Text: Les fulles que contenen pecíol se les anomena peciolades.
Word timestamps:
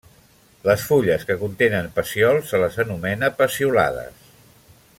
Les 0.67 0.85
fulles 0.91 1.25
que 1.31 1.35
contenen 1.41 1.91
pecíol 1.99 2.41
se 2.53 2.63
les 2.63 2.79
anomena 2.85 3.33
peciolades. 3.43 4.27